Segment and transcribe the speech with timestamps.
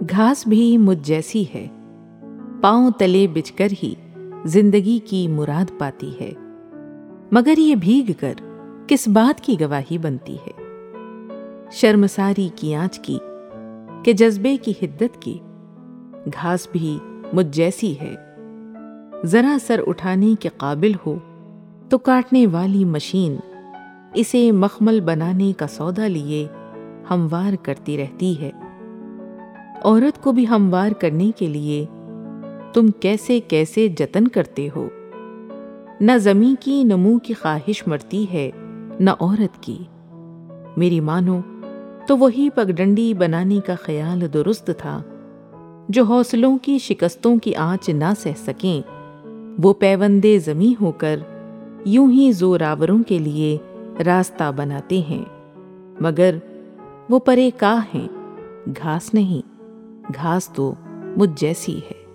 [0.00, 1.68] گھاس بھی مجھ جیسی ہے۔
[2.60, 3.94] پاؤں تلے بچ کر ہی
[4.44, 6.32] زندگی کی مراد پاتی ہے۔
[7.32, 8.34] مگر یہ بھیگ کر
[8.86, 10.62] کس بات کی گواہی بنتی ہے؟
[11.72, 13.18] شرمساری کی آنچ کی
[14.02, 15.38] کہ جذبے کی حدت کی
[16.26, 16.98] گھاس بھی
[17.32, 18.14] مجھ جیسی ہے۔
[19.24, 21.18] ذرا سر اٹھانے کے قابل ہو
[21.88, 23.36] تو کاٹنے والی مشین
[24.14, 26.48] اسے مخمل بنانے کا سودا لیے
[27.10, 28.50] ہموار کرتی رہتی ہے۔
[29.84, 31.86] عورت کو بھی ہموار کرنے کے لیے
[32.72, 34.88] تم کیسے کیسے جتن کرتے ہو۔
[36.00, 38.50] نہ زمیں کی نمو کی خواہش مرتی ہے،
[39.00, 39.78] نہ عورت کی۔
[40.76, 41.40] میری مانو،
[42.06, 45.02] تو وہی پگڈنڈی بنانے کا خیال درست تھا،
[45.88, 48.82] جو حوصلوں کی شکستوں کی آنچ نہ سہ سکیں۔
[49.62, 51.18] وہ پیوندے زمیں ہو کر
[51.84, 53.58] یوں ہی زوراوروں کے لیے
[54.06, 55.24] راستہ بناتے ہیں،
[56.00, 56.34] مگر
[57.10, 58.08] وہ پرے کا ہیں،
[58.82, 59.55] گھاس نہیں۔
[60.14, 60.74] گھاس تو
[61.16, 62.05] مجھ جیسی ہے۔